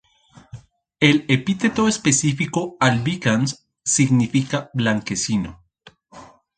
[0.99, 5.63] El epíteto específico "albicans" significa "blanquecino".